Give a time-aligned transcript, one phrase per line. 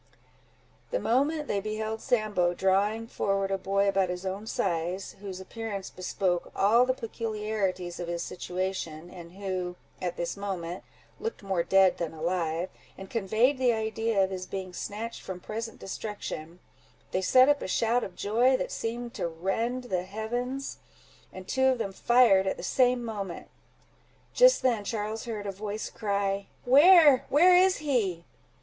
[0.89, 5.91] The moment they beheld Sambo, drawing forward a boy about his own size, whose appearance
[5.91, 10.83] bespoke all the peculiarities of his situation, and who at this moment,
[11.19, 15.77] looked more dead than alive, and conveyed the idea of his being snatched from present
[15.79, 16.61] destruction,
[17.11, 20.79] they set up a shout of joy, that seemed to rend the heavens,
[21.31, 23.49] and two of them fired at the same moment.
[24.33, 28.25] Just then Charles heard a voice cry, "Where, where is he?"